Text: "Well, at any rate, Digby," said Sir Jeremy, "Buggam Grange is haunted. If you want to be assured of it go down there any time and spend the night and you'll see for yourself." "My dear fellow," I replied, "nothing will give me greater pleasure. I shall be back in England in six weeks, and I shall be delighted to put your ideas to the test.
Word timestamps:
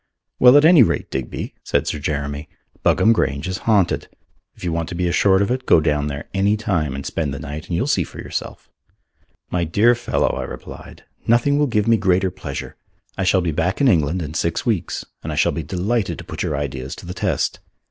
"Well, 0.39 0.57
at 0.57 0.65
any 0.65 0.81
rate, 0.81 1.11
Digby," 1.11 1.53
said 1.63 1.85
Sir 1.85 1.99
Jeremy, 1.99 2.49
"Buggam 2.83 3.13
Grange 3.13 3.47
is 3.47 3.59
haunted. 3.69 4.07
If 4.55 4.63
you 4.63 4.73
want 4.73 4.89
to 4.89 4.95
be 4.95 5.07
assured 5.07 5.43
of 5.43 5.51
it 5.51 5.67
go 5.67 5.79
down 5.79 6.07
there 6.07 6.27
any 6.33 6.57
time 6.57 6.95
and 6.95 7.05
spend 7.05 7.31
the 7.35 7.39
night 7.39 7.67
and 7.67 7.75
you'll 7.75 7.85
see 7.85 8.03
for 8.03 8.17
yourself." 8.17 8.67
"My 9.51 9.63
dear 9.63 9.93
fellow," 9.93 10.29
I 10.29 10.41
replied, 10.41 11.03
"nothing 11.27 11.59
will 11.59 11.67
give 11.67 11.87
me 11.87 11.97
greater 11.97 12.31
pleasure. 12.31 12.77
I 13.15 13.25
shall 13.25 13.41
be 13.41 13.51
back 13.51 13.79
in 13.79 13.87
England 13.87 14.23
in 14.23 14.33
six 14.33 14.65
weeks, 14.65 15.05
and 15.21 15.31
I 15.31 15.35
shall 15.35 15.51
be 15.51 15.61
delighted 15.61 16.17
to 16.17 16.23
put 16.23 16.41
your 16.41 16.57
ideas 16.57 16.95
to 16.95 17.05
the 17.05 17.13
test. 17.13 17.59